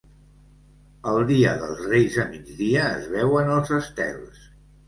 [1.11, 4.43] El dia dels Reis a migdia es veuen els estels.